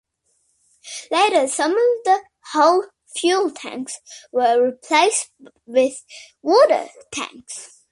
Later 1.11 1.47
some 1.47 1.73
of 1.73 1.79
the 2.05 2.23
hull 2.53 2.85
fuel 3.15 3.51
tanks 3.51 3.99
were 4.31 4.59
replaced 4.71 5.29
with 5.67 6.03
water 6.41 6.87
tanks. 7.13 7.77